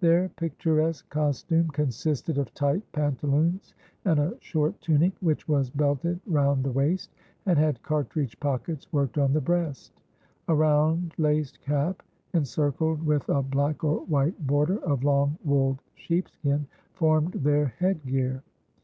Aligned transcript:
Their 0.00 0.28
picturesque 0.30 1.08
costume 1.08 1.68
consisted 1.70 2.36
of 2.36 2.52
tight 2.52 2.82
pantaloons, 2.90 3.74
and 4.04 4.18
a 4.18 4.34
short 4.40 4.80
tunic, 4.80 5.12
which 5.20 5.46
was 5.46 5.70
belted 5.70 6.18
round 6.26 6.64
the 6.64 6.72
waist, 6.72 7.12
and 7.46 7.56
had 7.56 7.80
cartridge 7.84 8.40
pockets 8.40 8.92
worked 8.92 9.18
on 9.18 9.32
the 9.32 9.40
breast; 9.40 9.92
a 10.48 10.54
round 10.56 11.14
laced 11.16 11.60
cap, 11.60 12.02
encircled 12.34 13.06
with 13.06 13.28
a 13.28 13.40
black 13.40 13.84
or 13.84 14.00
white 14.06 14.48
border 14.48 14.78
of 14.80 15.04
long 15.04 15.38
wooled 15.44 15.78
sheepskin, 15.94 16.66
formed 16.94 17.34
their 17.34 17.66
head 17.66 18.04
gear. 18.04 18.42